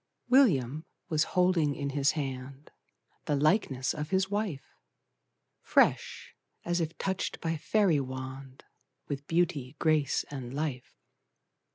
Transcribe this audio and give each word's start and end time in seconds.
William 0.29 0.83
was 1.09 1.25
holding 1.37 1.75
in 1.75 1.91
his 1.91 2.13
hand 2.13 2.71
The 3.25 3.35
likeness 3.35 3.93
of 3.93 4.09
his 4.09 4.31
wife! 4.31 4.65
Fresh, 5.61 6.33
as 6.65 6.81
if 6.81 6.97
touched 6.97 7.39
by 7.39 7.55
fairy 7.55 7.99
wand, 7.99 8.63
With 9.07 9.27
beauty, 9.27 9.75
grace, 9.77 10.25
and 10.31 10.55
life. 10.55 10.95